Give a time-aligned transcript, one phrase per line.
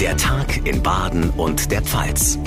[0.00, 2.38] Der Tag in Baden und der Pfalz.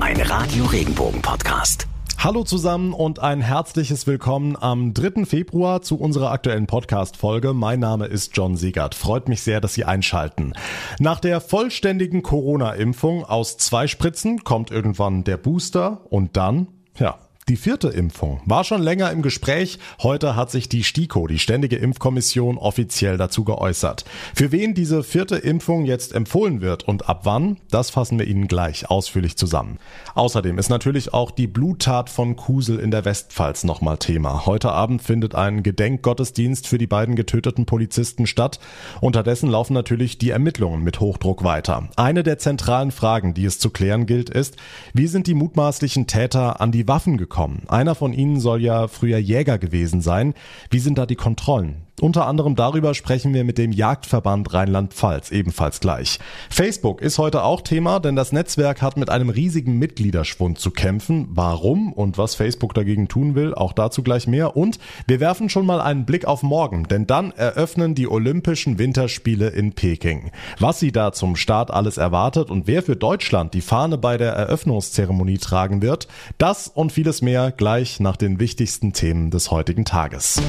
[0.00, 1.86] Ein Radio Regenbogen Podcast.
[2.18, 5.24] Hallo zusammen und ein herzliches Willkommen am 3.
[5.24, 7.54] Februar zu unserer aktuellen Podcast-Folge.
[7.54, 8.94] Mein Name ist John Siegert.
[8.94, 10.52] Freut mich sehr, dass Sie einschalten.
[10.98, 16.68] Nach der vollständigen Corona-Impfung aus zwei Spritzen kommt irgendwann der Booster und dann,
[16.98, 17.18] ja,
[17.48, 19.80] die vierte Impfung war schon länger im Gespräch.
[20.00, 24.04] Heute hat sich die STIKO, die Ständige Impfkommission, offiziell dazu geäußert.
[24.32, 28.46] Für wen diese vierte Impfung jetzt empfohlen wird und ab wann, das fassen wir Ihnen
[28.46, 29.80] gleich ausführlich zusammen.
[30.14, 34.46] Außerdem ist natürlich auch die Bluttat von Kusel in der Westpfalz nochmal Thema.
[34.46, 38.60] Heute Abend findet ein Gedenkgottesdienst für die beiden getöteten Polizisten statt.
[39.00, 41.88] Unterdessen laufen natürlich die Ermittlungen mit Hochdruck weiter.
[41.96, 44.56] Eine der zentralen Fragen, die es zu klären gilt, ist,
[44.94, 47.31] wie sind die mutmaßlichen Täter an die Waffen gekommen?
[47.32, 47.62] Bekommen.
[47.68, 50.34] Einer von ihnen soll ja früher Jäger gewesen sein.
[50.70, 51.76] Wie sind da die Kontrollen?
[52.02, 56.18] Unter anderem darüber sprechen wir mit dem Jagdverband Rheinland-Pfalz ebenfalls gleich.
[56.50, 61.28] Facebook ist heute auch Thema, denn das Netzwerk hat mit einem riesigen Mitgliederschwund zu kämpfen.
[61.30, 64.56] Warum und was Facebook dagegen tun will, auch dazu gleich mehr.
[64.56, 69.50] Und wir werfen schon mal einen Blick auf morgen, denn dann eröffnen die Olympischen Winterspiele
[69.50, 70.32] in Peking.
[70.58, 74.32] Was sie da zum Start alles erwartet und wer für Deutschland die Fahne bei der
[74.32, 80.42] Eröffnungszeremonie tragen wird, das und vieles mehr gleich nach den wichtigsten Themen des heutigen Tages.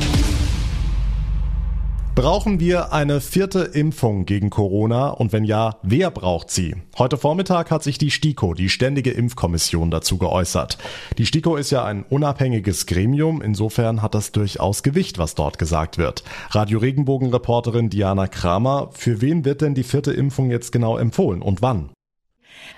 [2.16, 6.76] Brauchen wir eine vierte Impfung gegen Corona und wenn ja, wer braucht sie?
[7.00, 10.78] Heute Vormittag hat sich die STIKO, die Ständige Impfkommission, dazu geäußert.
[11.18, 15.98] Die STIKO ist ja ein unabhängiges Gremium, insofern hat das durchaus Gewicht, was dort gesagt
[15.98, 16.24] wird.
[16.52, 21.64] Radio Regenbogen-Reporterin Diana Kramer, für wen wird denn die vierte Impfung jetzt genau empfohlen und
[21.64, 21.90] wann?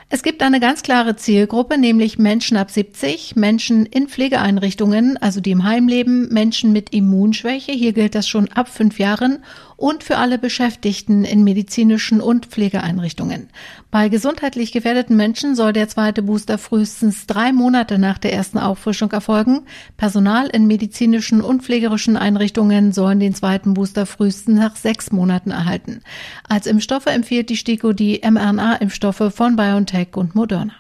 [0.08, 5.50] Es gibt eine ganz klare Zielgruppe, nämlich Menschen ab 70, Menschen in Pflegeeinrichtungen, also die
[5.50, 9.40] im Heim leben, Menschen mit Immunschwäche, hier gilt das schon ab fünf Jahren,
[9.78, 13.50] und für alle Beschäftigten in medizinischen und Pflegeeinrichtungen.
[13.92, 19.12] Bei gesundheitlich gefährdeten Menschen soll der zweite Booster frühestens drei Monate nach der ersten Auffrischung
[19.12, 19.64] erfolgen.
[19.98, 26.02] Personal in medizinischen und pflegerischen Einrichtungen sollen den zweiten Booster frühestens nach sechs Monaten erhalten.
[26.48, 30.74] Als Impfstoffe empfiehlt die STIKO die mRNA-Impfstoffe von BioNTech und Moderna.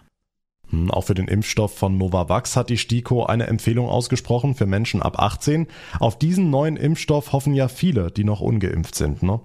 [0.70, 5.02] Hm, auch für den Impfstoff von Novavax hat die STIKO eine Empfehlung ausgesprochen für Menschen
[5.02, 5.68] ab 18.
[6.00, 9.40] Auf diesen neuen Impfstoff hoffen ja viele, die noch ungeimpft sind, ne?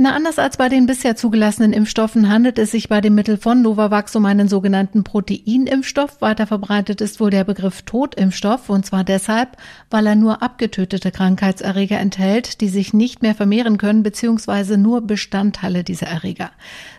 [0.00, 3.62] Na, anders als bei den bisher zugelassenen Impfstoffen handelt es sich bei dem Mittel von
[3.62, 6.20] Novavax um einen sogenannten Proteinimpfstoff.
[6.20, 9.56] Weiter verbreitet ist wohl der Begriff Totimpfstoff und zwar deshalb,
[9.90, 14.76] weil er nur abgetötete Krankheitserreger enthält, die sich nicht mehr vermehren können bzw.
[14.76, 16.52] nur Bestandteile dieser Erreger.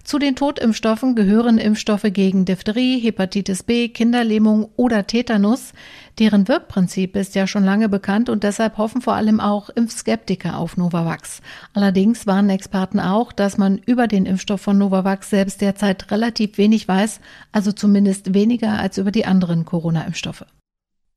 [0.03, 5.71] Zu den Totimpfstoffen gehören Impfstoffe gegen Diphtherie, Hepatitis B, Kinderlähmung oder Tetanus.
[6.19, 10.75] Deren Wirkprinzip ist ja schon lange bekannt und deshalb hoffen vor allem auch Impfskeptiker auf
[10.75, 11.41] Novavax.
[11.73, 16.89] Allerdings warnen Experten auch, dass man über den Impfstoff von Novavax selbst derzeit relativ wenig
[16.89, 17.21] weiß,
[17.53, 20.45] also zumindest weniger als über die anderen Corona-Impfstoffe.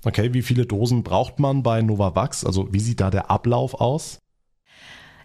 [0.04, 2.44] Okay, wie viele Dosen braucht man bei Novavax?
[2.44, 4.21] Also wie sieht da der Ablauf aus?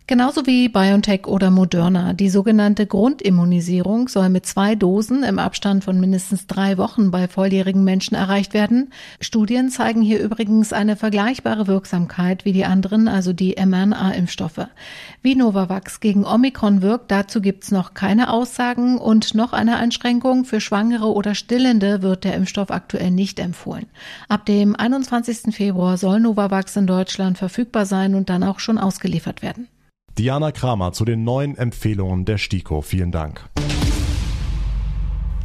[0.09, 2.13] Genauso wie BioNTech oder Moderna.
[2.13, 7.83] Die sogenannte Grundimmunisierung soll mit zwei Dosen im Abstand von mindestens drei Wochen bei volljährigen
[7.83, 8.93] Menschen erreicht werden.
[9.19, 14.67] Studien zeigen hier übrigens eine vergleichbare Wirksamkeit wie die anderen, also die mRNA-Impfstoffe.
[15.23, 20.45] Wie Novavax gegen Omikron wirkt, dazu gibt's noch keine Aussagen und noch eine Einschränkung.
[20.45, 23.87] Für Schwangere oder Stillende wird der Impfstoff aktuell nicht empfohlen.
[24.29, 25.53] Ab dem 21.
[25.53, 29.67] Februar soll Novavax in Deutschland verfügbar sein und dann auch schon ausgeliefert werden.
[30.17, 32.81] Diana Kramer zu den neuen Empfehlungen der STIKO.
[32.81, 33.47] Vielen Dank.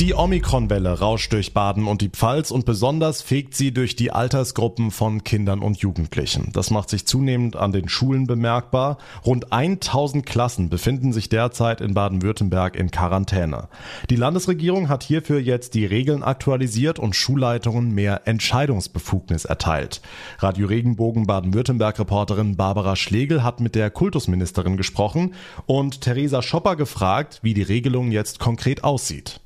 [0.02, 4.90] Die Omikron-Welle rauscht durch Baden und die Pfalz und besonders fegt sie durch die Altersgruppen
[4.90, 6.50] von Kindern und Jugendlichen.
[6.52, 8.98] Das macht sich zunehmend an den Schulen bemerkbar.
[9.24, 13.68] Rund 1000 Klassen befinden sich derzeit in Baden-Württemberg in Quarantäne.
[14.10, 20.02] Die Landesregierung hat hierfür jetzt die Regeln aktualisiert und Schulleitungen mehr Entscheidungsbefugnis erteilt.
[20.40, 25.34] Radio Regenbogen Baden-Württemberg-Reporterin Barbara Schlegel hat mit der Kultusministerin gesprochen
[25.66, 29.38] und Theresa Schopper gefragt, wie die Regelung jetzt konkret aussieht.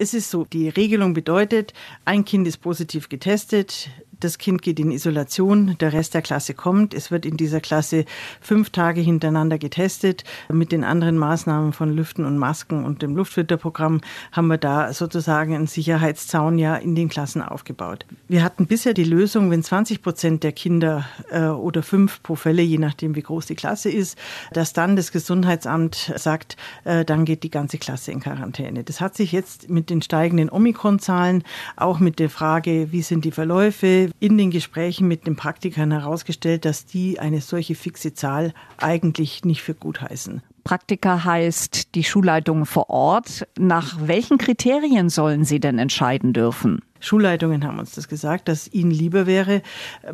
[0.00, 1.74] Es ist so, die Regelung bedeutet,
[2.04, 6.94] ein Kind ist positiv getestet, das Kind geht in Isolation, der Rest der Klasse kommt.
[6.94, 8.04] Es wird in dieser Klasse
[8.40, 10.24] fünf Tage hintereinander getestet.
[10.52, 14.00] Mit den anderen Maßnahmen von Lüften und Masken und dem Luftfilterprogramm
[14.32, 18.06] haben wir da sozusagen einen Sicherheitszaun ja in den Klassen aufgebaut.
[18.28, 22.62] Wir hatten bisher die Lösung, wenn 20 Prozent der Kinder äh, oder fünf pro Fälle,
[22.62, 24.18] je nachdem wie groß die Klasse ist,
[24.52, 28.84] dass dann das Gesundheitsamt sagt, äh, dann geht die ganze Klasse in Quarantäne.
[28.84, 31.44] Das hat sich jetzt mit den steigenden Omikron-Zahlen,
[31.76, 36.64] auch mit der Frage, wie sind die Verläufe, in den Gesprächen mit den Praktikern herausgestellt,
[36.64, 40.42] dass die eine solche fixe Zahl eigentlich nicht für gut heißen.
[40.68, 43.46] Praktika heißt die Schulleitung vor Ort.
[43.58, 46.82] Nach welchen Kriterien sollen sie denn entscheiden dürfen?
[47.00, 49.62] Schulleitungen haben uns das gesagt, dass ihnen lieber wäre,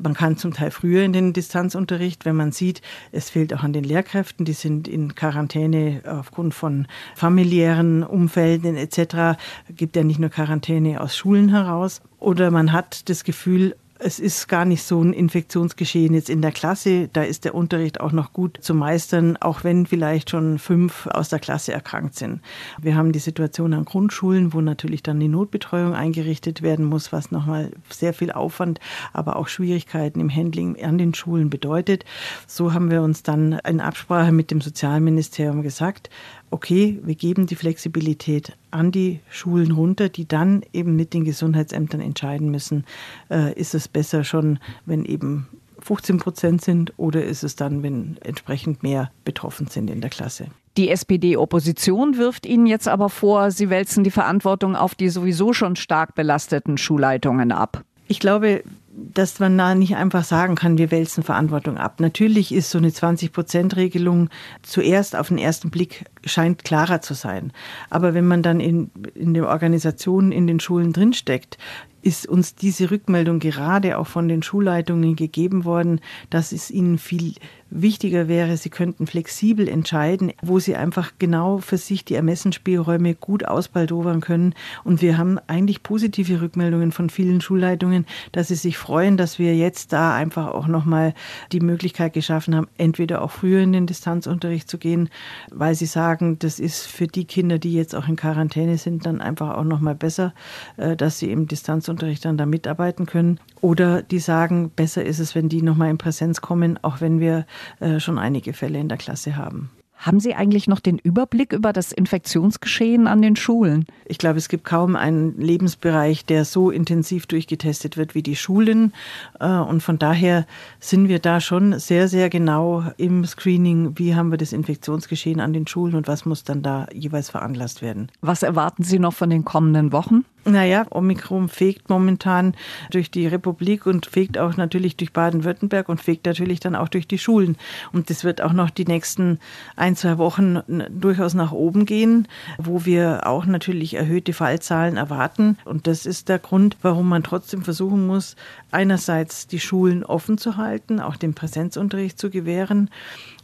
[0.01, 3.73] man kann zum Teil früher in den Distanzunterricht, wenn man sieht, es fehlt auch an
[3.73, 6.87] den Lehrkräften, die sind in Quarantäne aufgrund von
[7.17, 9.39] familiären Umfelden etc.
[9.71, 12.01] Gibt ja nicht nur Quarantäne aus Schulen heraus.
[12.21, 16.53] Oder man hat das Gefühl, es ist gar nicht so ein Infektionsgeschehen jetzt in der
[16.53, 17.09] Klasse.
[17.11, 21.31] Da ist der Unterricht auch noch gut zu meistern, auch wenn vielleicht schon fünf aus
[21.31, 22.43] der Klasse erkrankt sind.
[22.79, 27.31] Wir haben die Situation an Grundschulen, wo natürlich dann die Notbetreuung eingerichtet werden muss, was
[27.31, 28.79] nochmal sehr viel Aufwand,
[29.15, 32.05] aber auch Schwierigkeiten im Handling an den Schulen bedeutet.
[32.47, 36.11] So haben wir uns dann in Absprache mit dem Sozialministerium gesagt,
[36.55, 42.01] okay, wir geben die Flexibilität an die Schulen runter, die dann eben mit den Gesundheitsämtern
[42.01, 42.85] entscheiden müssen,
[43.29, 45.49] äh, ist es besser schon, wenn eben
[45.81, 50.47] 15 Prozent sind oder ist es dann, wenn entsprechend mehr betroffen sind in der Klasse.
[50.77, 55.75] Die SPD-Opposition wirft Ihnen jetzt aber vor, Sie wälzen die Verantwortung auf die sowieso schon
[55.75, 57.83] stark belasteten Schulleitungen ab.
[58.07, 58.63] Ich glaube,
[58.97, 62.01] dass man da nicht einfach sagen kann, wir wälzen Verantwortung ab.
[62.01, 64.29] Natürlich ist so eine 20-Prozent-Regelung
[64.63, 67.53] zuerst auf den ersten Blick scheint klarer zu sein.
[67.91, 71.59] Aber wenn man dann in, in der Organisation in den Schulen drinsteckt,
[72.05, 77.35] ist uns diese Rückmeldung gerade auch von den Schulleitungen gegeben worden, dass es ihnen viel
[77.71, 83.47] wichtiger wäre, sie könnten flexibel entscheiden, wo sie einfach genau für sich die Ermessensspielräume gut
[83.47, 84.55] ausbaldowern können.
[84.85, 89.57] Und wir haben eigentlich positive Rückmeldungen von vielen Schulleitungen, dass sie sich freuen, dass wir
[89.57, 91.15] jetzt da einfach auch nochmal
[91.53, 95.09] die Möglichkeit geschaffen haben, entweder auch früher in den Distanzunterricht zu gehen,
[95.51, 99.23] weil sie sagen, das ist für die Kinder, die jetzt auch in Quarantäne sind, dann
[99.23, 100.35] einfach auch nochmal besser,
[100.77, 103.41] äh, dass sie im Distanzunterricht dann da mitarbeiten können.
[103.63, 107.47] Oder die sagen, besser ist es, wenn die nochmal in Präsenz kommen, auch wenn wir
[107.81, 109.71] äh, schon einige Fälle in der Klasse haben.
[110.05, 113.87] Haben Sie eigentlich noch den Überblick über das Infektionsgeschehen an den Schulen?
[114.05, 118.93] Ich glaube, es gibt kaum einen Lebensbereich, der so intensiv durchgetestet wird wie die Schulen.
[119.41, 120.47] Äh, und von daher
[120.79, 125.55] sind wir da schon sehr, sehr genau im Screening, wie haben wir das Infektionsgeschehen an
[125.55, 128.13] den Schulen und was muss dann da jeweils veranlasst werden.
[128.21, 130.27] Was erwarten Sie noch von den kommenden Wochen?
[130.47, 132.55] Naja, Omikron fegt momentan
[132.91, 137.09] durch die Republik und fegt auch natürlich durch Baden-Württemberg und fegt natürlich dann auch durch
[137.09, 137.57] die Schulen.
[137.93, 139.39] Und das wird auch noch die nächsten
[139.75, 140.61] ein, zwei Wochen
[140.91, 145.59] durchaus nach oben gehen, wo wir auch natürlich erhöhte Fallzahlen erwarten.
[145.65, 148.37] Und das ist der Grund, warum man trotzdem versuchen muss,
[148.71, 152.91] einerseits die Schulen offen zu halten, auch den Präsenzunterricht zu gewähren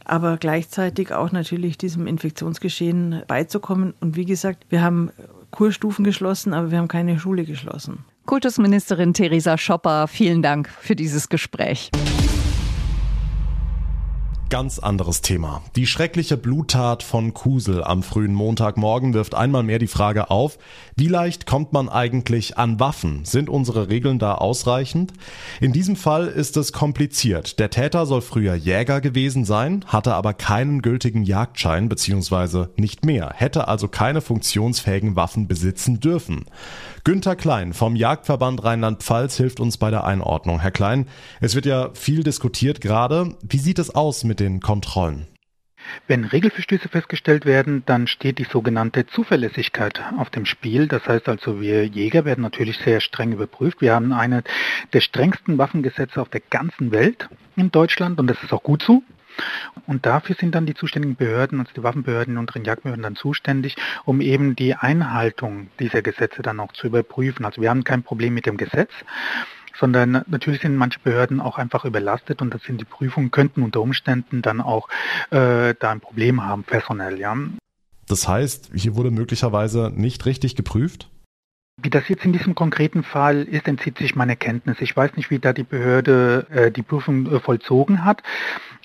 [0.03, 3.93] aber gleichzeitig auch natürlich diesem Infektionsgeschehen beizukommen.
[4.01, 5.11] Und wie gesagt, wir haben
[5.51, 7.99] Kurstufen geschlossen, aber wir haben keine Schule geschlossen.
[8.25, 11.91] Kultusministerin Theresa Schopper, vielen Dank für dieses Gespräch.
[14.51, 15.61] Ganz anderes Thema.
[15.77, 20.57] Die schreckliche Bluttat von Kusel am frühen Montagmorgen wirft einmal mehr die Frage auf,
[20.97, 23.23] wie leicht kommt man eigentlich an Waffen?
[23.23, 25.13] Sind unsere Regeln da ausreichend?
[25.61, 27.59] In diesem Fall ist es kompliziert.
[27.59, 32.65] Der Täter soll früher Jäger gewesen sein, hatte aber keinen gültigen Jagdschein bzw.
[32.75, 36.43] nicht mehr, hätte also keine funktionsfähigen Waffen besitzen dürfen.
[37.05, 40.59] Günter Klein vom Jagdverband Rheinland-Pfalz hilft uns bei der Einordnung.
[40.59, 41.07] Herr Klein,
[41.39, 43.37] es wird ja viel diskutiert gerade.
[43.41, 45.27] Wie sieht es aus mit den Kontrollen?
[46.07, 50.87] Wenn Regelverstöße festgestellt werden, dann steht die sogenannte Zuverlässigkeit auf dem Spiel.
[50.87, 53.81] Das heißt also, wir Jäger werden natürlich sehr streng überprüft.
[53.81, 54.43] Wir haben eine
[54.93, 59.03] der strengsten Waffengesetze auf der ganzen Welt in Deutschland und das ist auch gut so.
[59.87, 63.75] Und dafür sind dann die zuständigen Behörden, also die Waffenbehörden und den Jagdbehörden dann zuständig,
[64.05, 67.45] um eben die Einhaltung dieser Gesetze dann auch zu überprüfen.
[67.45, 68.91] Also wir haben kein Problem mit dem Gesetz,
[69.77, 73.81] sondern natürlich sind manche Behörden auch einfach überlastet und das sind die Prüfungen könnten unter
[73.81, 74.89] Umständen dann auch
[75.29, 77.35] äh, da ein Problem haben, personell, ja.
[78.07, 81.09] Das heißt, hier wurde möglicherweise nicht richtig geprüft?
[81.81, 84.77] Wie das jetzt in diesem konkreten Fall ist, entzieht sich meine Kenntnis.
[84.81, 88.21] Ich weiß nicht, wie da die Behörde äh, die Prüfung äh, vollzogen hat.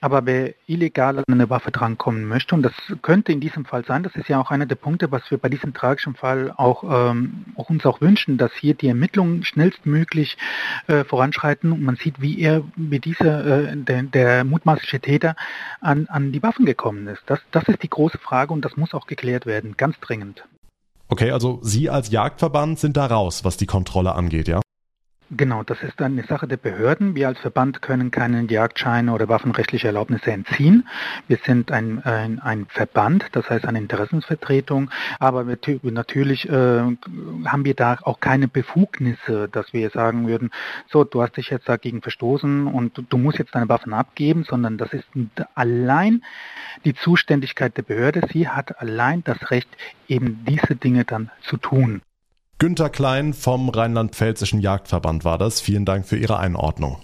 [0.01, 2.73] Aber wer illegal an eine Waffe drankommen möchte, und das
[3.03, 5.49] könnte in diesem Fall sein, das ist ja auch einer der Punkte, was wir bei
[5.49, 10.37] diesem tragischen Fall auch, ähm, auch uns auch wünschen, dass hier die Ermittlungen schnellstmöglich
[10.87, 15.37] äh, voranschreiten und man sieht, wie er, wie dieser, äh, der, der mutmaßliche Täter
[15.81, 17.23] an, an die Waffen gekommen ist.
[17.27, 20.45] Das, das ist die große Frage und das muss auch geklärt werden, ganz dringend.
[21.09, 24.61] Okay, also Sie als Jagdverband sind da raus, was die Kontrolle angeht, ja?
[25.33, 27.17] Genau, das ist eine Sache der Behörden.
[27.17, 30.87] Wir als Verband können keinen Jagdschein oder waffenrechtliche Erlaubnisse entziehen.
[31.27, 37.65] Wir sind ein, ein, ein Verband, das heißt eine Interessensvertretung, aber wir, natürlich äh, haben
[37.65, 40.51] wir da auch keine Befugnisse, dass wir sagen würden,
[40.89, 44.45] so, du hast dich jetzt dagegen verstoßen und du, du musst jetzt deine Waffen abgeben,
[44.45, 45.09] sondern das ist
[45.57, 46.23] allein
[46.85, 48.21] die Zuständigkeit der Behörde.
[48.33, 49.69] Sie hat allein das Recht,
[50.07, 52.01] eben diese Dinge dann zu tun.
[52.59, 55.61] Günter Klein vom Rheinland-Pfälzischen Jagdverband war das.
[55.61, 56.97] Vielen Dank für Ihre Einordnung.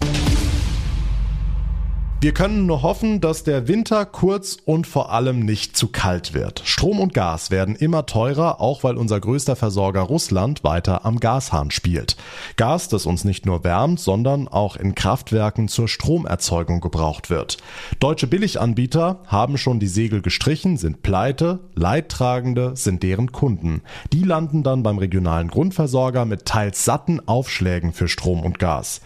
[2.23, 6.61] Wir können nur hoffen, dass der Winter kurz und vor allem nicht zu kalt wird.
[6.63, 11.69] Strom und Gas werden immer teurer, auch weil unser größter Versorger Russland weiter am Gashahn
[11.69, 12.15] spielt.
[12.55, 17.57] Gas, das uns nicht nur wärmt, sondern auch in Kraftwerken zur Stromerzeugung gebraucht wird.
[17.99, 23.81] Deutsche Billiganbieter haben schon die Segel gestrichen, sind pleite, Leidtragende sind deren Kunden.
[24.13, 29.01] Die landen dann beim regionalen Grundversorger mit teils satten Aufschlägen für Strom und Gas.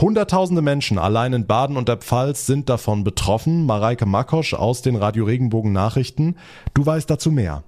[0.00, 3.66] Hunderttausende Menschen allein in Baden und der Pfalz sind davon betroffen.
[3.66, 6.36] Mareike Makosch aus den Radio Regenbogen Nachrichten.
[6.72, 7.64] Du weißt dazu mehr.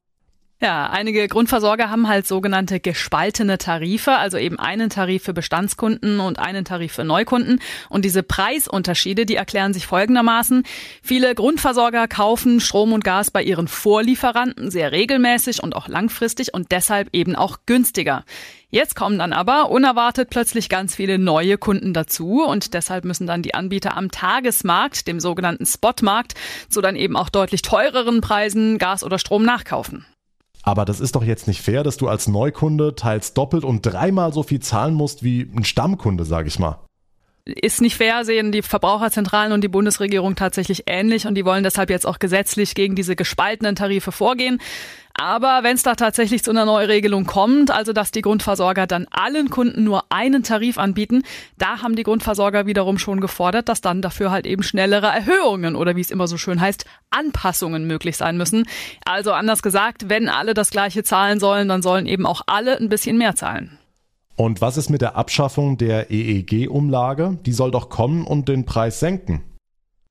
[0.62, 6.38] Ja, einige Grundversorger haben halt sogenannte gespaltene Tarife, also eben einen Tarif für Bestandskunden und
[6.38, 7.60] einen Tarif für Neukunden.
[7.88, 10.64] Und diese Preisunterschiede, die erklären sich folgendermaßen.
[11.02, 16.70] Viele Grundversorger kaufen Strom und Gas bei ihren Vorlieferanten sehr regelmäßig und auch langfristig und
[16.72, 18.26] deshalb eben auch günstiger.
[18.68, 23.40] Jetzt kommen dann aber unerwartet plötzlich ganz viele neue Kunden dazu und deshalb müssen dann
[23.40, 26.34] die Anbieter am Tagesmarkt, dem sogenannten Spotmarkt,
[26.68, 30.04] zu dann eben auch deutlich teureren Preisen Gas oder Strom nachkaufen.
[30.62, 34.32] Aber das ist doch jetzt nicht fair, dass du als Neukunde teils doppelt und dreimal
[34.32, 36.78] so viel zahlen musst wie ein Stammkunde, sag ich mal.
[37.52, 41.90] Ist nicht fair, sehen die Verbraucherzentralen und die Bundesregierung tatsächlich ähnlich und die wollen deshalb
[41.90, 44.60] jetzt auch gesetzlich gegen diese gespaltenen Tarife vorgehen.
[45.14, 49.50] Aber wenn es da tatsächlich zu einer Neuregelung kommt, also dass die Grundversorger dann allen
[49.50, 51.24] Kunden nur einen Tarif anbieten,
[51.58, 55.96] da haben die Grundversorger wiederum schon gefordert, dass dann dafür halt eben schnellere Erhöhungen oder
[55.96, 58.66] wie es immer so schön heißt, Anpassungen möglich sein müssen.
[59.04, 62.88] Also anders gesagt, wenn alle das gleiche zahlen sollen, dann sollen eben auch alle ein
[62.88, 63.79] bisschen mehr zahlen.
[64.40, 67.36] Und was ist mit der Abschaffung der EEG-Umlage?
[67.44, 69.42] Die soll doch kommen und den Preis senken.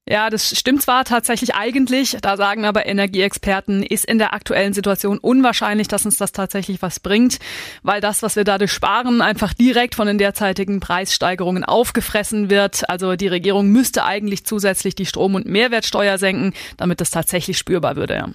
[0.07, 5.17] Ja, das stimmt zwar tatsächlich eigentlich, da sagen aber Energieexperten, ist in der aktuellen Situation
[5.17, 7.39] unwahrscheinlich, dass uns das tatsächlich was bringt,
[7.81, 12.87] weil das, was wir dadurch sparen, einfach direkt von den derzeitigen Preissteigerungen aufgefressen wird.
[12.87, 17.95] Also die Regierung müsste eigentlich zusätzlich die Strom- und Mehrwertsteuer senken, damit das tatsächlich spürbar
[17.95, 18.31] würde.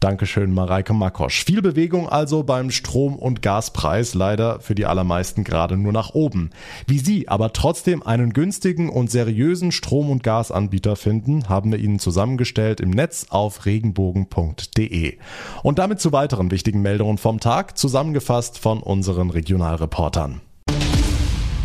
[0.00, 1.44] Dankeschön, Mareike Makosch.
[1.44, 6.50] Viel Bewegung also beim Strom- und Gaspreis, leider für die allermeisten gerade nur nach oben.
[6.86, 11.98] Wie Sie aber trotzdem einen günstigen und seriösen Strom- und Gasanbieter finden, haben wir Ihnen
[11.98, 15.18] zusammengestellt im Netz auf regenbogen.de.
[15.64, 20.40] Und damit zu weiteren wichtigen Meldungen vom Tag, zusammengefasst von unseren Regionalreportern.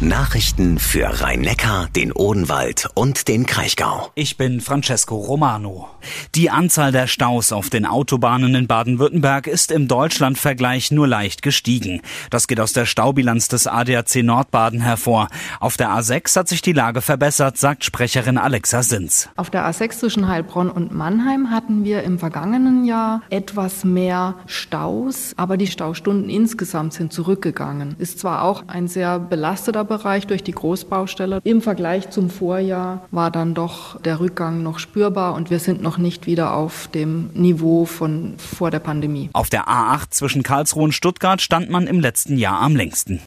[0.02, 4.12] Nachrichten für Rhein-Neckar, den Odenwald und den Kraichgau.
[4.16, 5.88] Ich bin Francesco Romano.
[6.36, 12.02] Die Anzahl der Staus auf den Autobahnen in Baden-Württemberg ist im Deutschlandvergleich nur leicht gestiegen.
[12.30, 15.30] Das geht aus der Staubilanz des ADAC Nordbaden hervor.
[15.62, 19.30] Auf der A6 hat sich die Lage verbessert, sagt Sprecherin Alexa Sins.
[19.38, 25.34] Auf der A6 zwischen Heilbronn und Mannheim hatten wir im vergangenen Jahr etwas mehr Staus,
[25.38, 27.96] aber die Staustunden insgesamt sind zurückgegangen.
[28.00, 31.40] Ist zwar auch ein sehr belasteter Bereich durch die Großbaustelle.
[31.44, 36.00] Im Vergleich zum Vorjahr war dann doch der Rückgang noch spürbar und wir sind noch
[36.00, 39.30] nicht wieder auf dem Niveau von vor der Pandemie.
[39.34, 43.22] Auf der A8 zwischen Karlsruhe und Stuttgart stand man im letzten Jahr am längsten.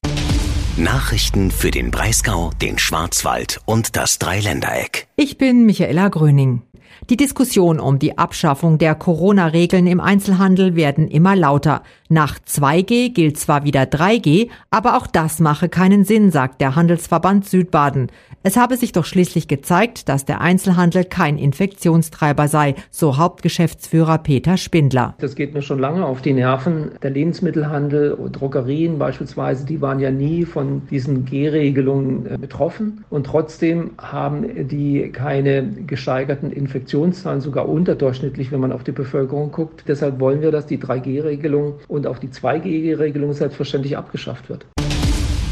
[0.76, 5.06] Nachrichten für den Breisgau, den Schwarzwald und das Dreiländereck.
[5.14, 6.62] Ich bin Michaela Gröning.
[7.08, 11.82] Die Diskussion um die Abschaffung der Corona-Regeln im Einzelhandel werden immer lauter.
[12.08, 17.48] Nach 2G gilt zwar wieder 3G, aber auch das mache keinen Sinn, sagt der Handelsverband
[17.48, 18.08] Südbaden.
[18.42, 24.56] Es habe sich doch schließlich gezeigt, dass der Einzelhandel kein Infektionstreiber sei, so Hauptgeschäftsführer Peter
[24.56, 25.14] Spindler.
[25.18, 26.92] Das geht mir schon lange auf die Nerven.
[27.02, 33.04] Der Lebensmittelhandel und Drogerien beispielsweise, die waren ja nie von diesen G-Regelungen äh, betroffen.
[33.10, 36.52] Und trotzdem haben die keine gesteigerten
[36.96, 39.84] Infektionszahlen, sogar unterdurchschnittlich, wenn man auf die Bevölkerung guckt.
[39.86, 44.66] Deshalb wollen wir, dass die 3G-Regelung und auch die 2G-Regelung selbstverständlich abgeschafft wird.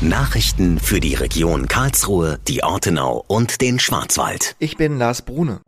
[0.09, 4.55] Nachrichten für die Region Karlsruhe, die Ortenau und den Schwarzwald.
[4.59, 5.61] Ich bin Lars Brune.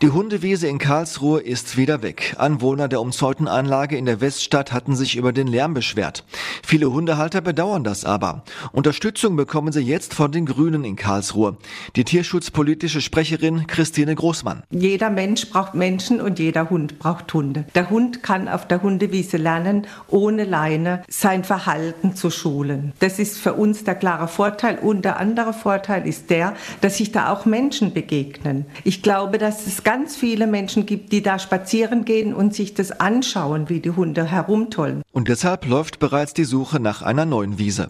[0.00, 2.34] Die Hundewiese in Karlsruhe ist wieder weg.
[2.38, 6.24] Anwohner der umzäunten Anlage in der Weststadt hatten sich über den Lärm beschwert.
[6.64, 8.44] Viele Hundehalter bedauern das aber.
[8.72, 11.58] Unterstützung bekommen sie jetzt von den Grünen in Karlsruhe.
[11.94, 14.62] Die tierschutzpolitische Sprecherin Christine Großmann.
[14.70, 17.66] Jeder Mensch braucht Menschen und jeder Hund braucht Hunde.
[17.74, 22.94] Der Hund kann auf der Hundewiese lernen, ohne Leine sein Verhalten zu schulen.
[22.98, 24.78] Das ist für uns uns der klare Vorteil.
[24.78, 28.64] Und der andere Vorteil ist der, dass sich da auch Menschen begegnen.
[28.84, 32.92] Ich glaube, dass es ganz viele Menschen gibt, die da spazieren gehen und sich das
[32.92, 35.02] anschauen, wie die Hunde herumtollen.
[35.12, 37.88] Und deshalb läuft bereits die Suche nach einer neuen Wiese.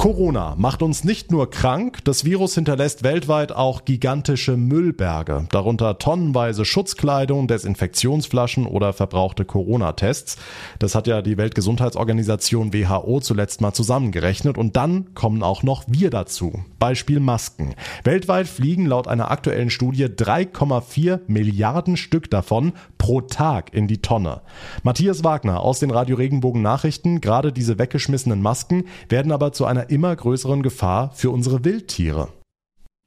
[0.00, 6.64] Corona macht uns nicht nur krank, das Virus hinterlässt weltweit auch gigantische Müllberge, darunter tonnenweise
[6.64, 10.38] Schutzkleidung, Desinfektionsflaschen oder verbrauchte Corona-Tests.
[10.78, 16.08] Das hat ja die Weltgesundheitsorganisation WHO zuletzt mal zusammengerechnet und dann kommen auch noch wir
[16.08, 16.64] dazu.
[16.78, 17.74] Beispiel Masken.
[18.02, 24.40] Weltweit fliegen laut einer aktuellen Studie 3,4 Milliarden Stück davon pro Tag in die Tonne.
[24.82, 29.89] Matthias Wagner aus den Radio Regenbogen Nachrichten, gerade diese weggeschmissenen Masken werden aber zu einer
[29.90, 32.28] immer größeren Gefahr für unsere Wildtiere.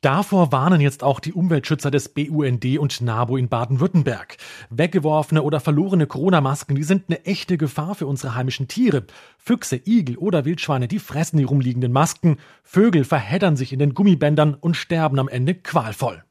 [0.03, 4.35] Davor warnen jetzt auch die Umweltschützer des BUND und NABU in Baden-Württemberg.
[4.69, 9.05] Weggeworfene oder verlorene Corona-Masken, die sind eine echte Gefahr für unsere heimischen Tiere.
[9.37, 12.35] Füchse, Igel oder Wildschweine, die fressen die rumliegenden Masken.
[12.63, 16.21] Vögel verheddern sich in den Gummibändern und sterben am Ende qualvoll.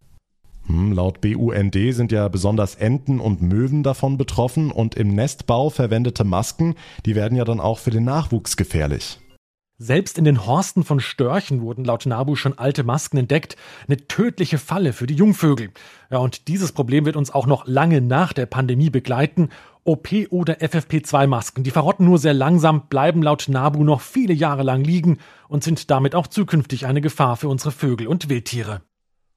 [0.66, 6.24] Hm, laut BUND sind ja besonders Enten und Möwen davon betroffen und im Nestbau verwendete
[6.24, 6.74] Masken,
[7.06, 9.18] die werden ja dann auch für den Nachwuchs gefährlich.
[9.84, 13.56] Selbst in den Horsten von Störchen wurden laut NABU schon alte Masken entdeckt.
[13.88, 15.72] Eine tödliche Falle für die Jungvögel.
[16.08, 19.48] Ja, und dieses Problem wird uns auch noch lange nach der Pandemie begleiten.
[19.82, 24.84] OP- oder FFP2-Masken, die verrotten nur sehr langsam, bleiben laut NABU noch viele Jahre lang
[24.84, 28.82] liegen und sind damit auch zukünftig eine Gefahr für unsere Vögel und Wildtiere.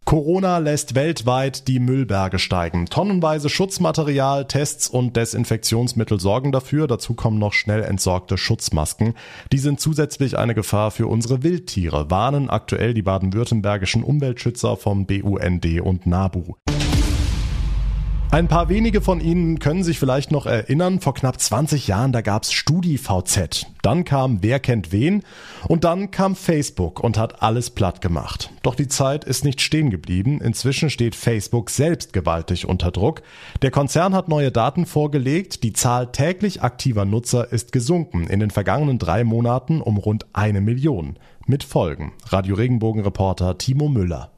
[0.06, 2.86] Corona lässt weltweit die Müllberge steigen.
[2.86, 6.86] Tonnenweise Schutzmaterial, Tests und Desinfektionsmittel sorgen dafür.
[6.86, 9.16] Dazu kommen noch schnell entsorgte Schutzmasken.
[9.52, 15.82] Die sind zusätzlich eine Gefahr für unsere Wildtiere, warnen aktuell die baden-württembergischen Umweltschützer vom BUND
[15.82, 16.54] und NABU.
[18.36, 22.20] Ein paar wenige von Ihnen können sich vielleicht noch erinnern, vor knapp 20 Jahren, da
[22.20, 23.66] gab's StudiVZ.
[23.82, 25.24] Dann kam Wer kennt wen
[25.70, 28.52] und dann kam Facebook und hat alles platt gemacht.
[28.62, 30.42] Doch die Zeit ist nicht stehen geblieben.
[30.42, 33.22] Inzwischen steht Facebook selbst gewaltig unter Druck.
[33.62, 35.64] Der Konzern hat neue Daten vorgelegt.
[35.64, 40.60] Die Zahl täglich aktiver Nutzer ist gesunken in den vergangenen drei Monaten um rund eine
[40.60, 41.16] Million.
[41.48, 42.12] Mit Folgen.
[42.26, 44.35] Radio Regenbogen Reporter Timo Müller.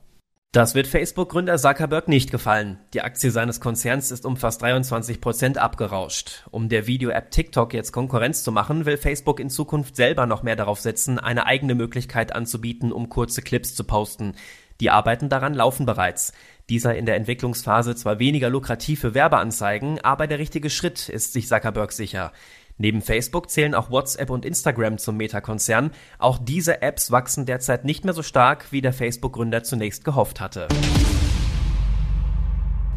[0.54, 2.80] Das wird Facebook-Gründer Zuckerberg nicht gefallen.
[2.94, 6.48] Die Aktie seines Konzerns ist um fast 23 Prozent abgerauscht.
[6.52, 10.56] Um der Video-App TikTok jetzt Konkurrenz zu machen, will Facebook in Zukunft selber noch mehr
[10.56, 14.36] darauf setzen, eine eigene Möglichkeit anzubieten, um kurze Clips zu posten.
[14.80, 16.32] Die Arbeiten daran laufen bereits.
[16.70, 21.92] Dieser in der Entwicklungsphase zwar weniger lukrative Werbeanzeigen, aber der richtige Schritt ist sich Zuckerberg
[21.92, 22.32] sicher.
[22.78, 25.92] Neben Facebook zählen auch WhatsApp und Instagram zum Meta-Konzern.
[26.20, 30.68] Auch diese Apps wachsen derzeit nicht mehr so stark, wie der Facebook-Gründer zunächst gehofft hatte.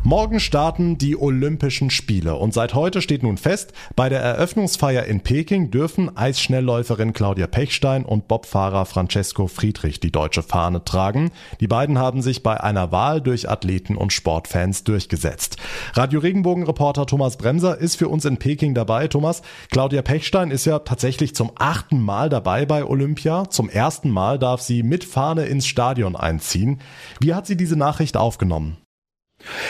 [0.02, 5.20] Morgen starten die Olympischen Spiele und seit heute steht nun fest, bei der Eröffnungsfeier in
[5.20, 11.32] Peking dürfen Eisschnellläuferin Claudia Pechstein und Bobfahrer Francesco Friedrich die deutsche Fahne tragen.
[11.60, 15.58] Die beiden haben sich bei einer Wahl durch Athleten und Sportfans durchgesetzt.
[15.92, 19.06] Radio Regenbogen Reporter Thomas Bremser ist für uns in Peking dabei.
[19.06, 23.50] Thomas, Claudia Pechstein ist ja tatsächlich zum achten Mal dabei bei Olympia.
[23.50, 26.80] Zum ersten Mal darf sie mit Fahne ins Stadion einziehen.
[27.20, 28.78] Wie hat sie diese Nachricht aufgenommen?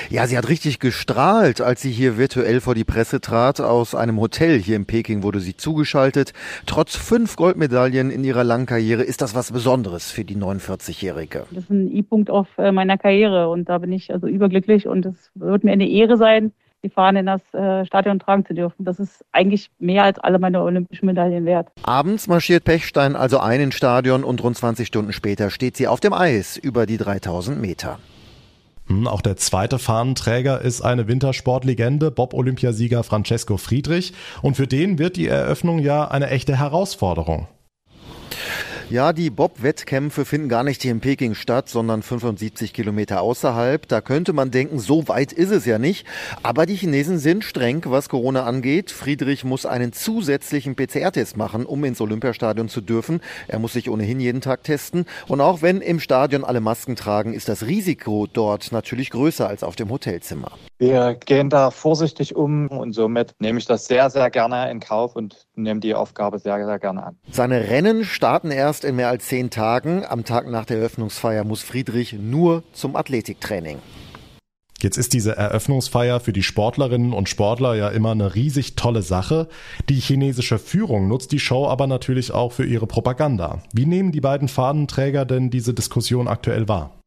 [0.09, 3.61] Ja, sie hat richtig gestrahlt, als sie hier virtuell vor die Presse trat.
[3.61, 6.33] Aus einem Hotel hier in Peking wurde sie zugeschaltet.
[6.67, 11.47] Trotz fünf Goldmedaillen in ihrer langen Karriere ist das was Besonderes für die 49-Jährige.
[11.51, 15.07] Das ist ein I-Punkt auf äh, meiner Karriere und da bin ich also überglücklich und
[15.07, 16.53] es wird mir eine Ehre sein,
[16.83, 18.85] die Fahne in das äh, Stadion tragen zu dürfen.
[18.85, 21.69] Das ist eigentlich mehr als alle meine olympischen Medaillen wert.
[21.83, 26.01] Abends marschiert Pechstein also ein ins Stadion und rund 20 Stunden später steht sie auf
[26.01, 27.99] dem Eis über die 3000 Meter.
[28.91, 34.13] Hm, auch der zweite Fahnenträger ist eine Wintersportlegende, Bob-Olympiasieger Francesco Friedrich.
[34.43, 37.47] Und für den wird die Eröffnung ja eine echte Herausforderung.
[38.91, 43.87] Ja, die Bob-Wettkämpfe finden gar nicht hier in Peking statt, sondern 75 Kilometer außerhalb.
[43.87, 46.05] Da könnte man denken, so weit ist es ja nicht.
[46.43, 48.91] Aber die Chinesen sind streng, was Corona angeht.
[48.91, 53.21] Friedrich muss einen zusätzlichen PCR-Test machen, um ins Olympiastadion zu dürfen.
[53.47, 55.07] Er muss sich ohnehin jeden Tag testen.
[55.29, 59.63] Und auch wenn im Stadion alle Masken tragen, ist das Risiko dort natürlich größer als
[59.63, 60.51] auf dem Hotelzimmer.
[60.79, 65.15] Wir gehen da vorsichtig um und somit nehme ich das sehr, sehr gerne in Kauf
[65.15, 67.17] und nehme die Aufgabe sehr, sehr gerne an.
[67.31, 70.05] Seine Rennen starten erst in mehr als zehn Tagen.
[70.05, 73.79] Am Tag nach der Eröffnungsfeier muss Friedrich nur zum Athletiktraining.
[74.83, 79.49] Jetzt ist diese Eröffnungsfeier für die Sportlerinnen und Sportler ja immer eine riesig tolle Sache.
[79.91, 83.63] Die chinesische Führung nutzt die Show aber natürlich auch für ihre Propaganda.
[83.75, 86.99] Wie nehmen die beiden Fahnenträger denn diese Diskussion aktuell wahr?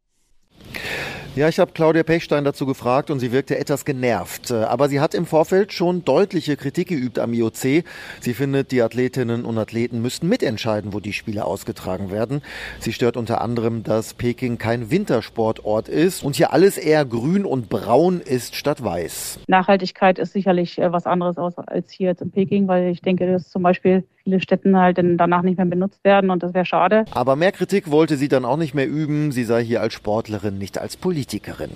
[1.35, 4.51] Ja, ich habe Claudia Pechstein dazu gefragt und sie wirkte etwas genervt.
[4.51, 7.83] Aber sie hat im Vorfeld schon deutliche Kritik geübt am IOC.
[8.19, 12.43] Sie findet, die Athletinnen und Athleten müssten mitentscheiden, wo die Spiele ausgetragen werden.
[12.79, 17.67] Sie stört unter anderem, dass Peking kein Wintersportort ist und hier alles eher grün und
[17.67, 19.39] braun ist statt weiß.
[19.47, 23.49] Nachhaltigkeit ist sicherlich äh, was anderes als hier jetzt in Peking, weil ich denke, dass
[23.49, 27.05] zum Beispiel viele Städten halt danach nicht mehr benutzt werden und das wäre schade.
[27.11, 29.31] Aber mehr Kritik wollte sie dann auch nicht mehr üben.
[29.31, 31.71] Sie sei hier als Sportlerin, nicht als Politikerin.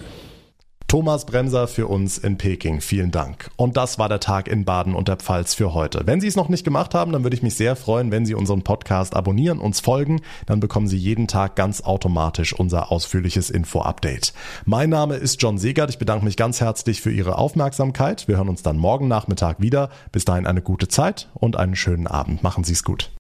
[0.88, 2.80] Thomas Bremser für uns in Peking.
[2.80, 3.50] Vielen Dank.
[3.58, 6.04] Und das war der Tag in Baden und der Pfalz für heute.
[6.06, 8.36] Wenn Sie es noch nicht gemacht haben, dann würde ich mich sehr freuen, wenn Sie
[8.36, 10.22] unseren Podcast abonnieren, uns folgen.
[10.46, 14.32] Dann bekommen Sie jeden Tag ganz automatisch unser ausführliches Info-Update.
[14.64, 15.90] Mein Name ist John Segert.
[15.90, 18.30] Ich bedanke mich ganz herzlich für Ihre Aufmerksamkeit.
[18.30, 19.90] Wir hören uns dann morgen Nachmittag wieder.
[20.14, 22.44] Bis dahin eine gute Zeit und einen schönen Abend.
[22.44, 23.12] Machen Sie es gut.